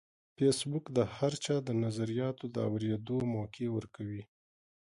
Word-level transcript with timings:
فېسبوک 0.35 0.85
د 0.97 0.99
هر 1.15 1.33
چا 1.45 1.55
د 1.67 1.69
نظریاتو 1.83 2.45
د 2.55 2.55
اورېدو 2.69 3.17
موقع 3.35 3.67
ورکوي 3.77 4.23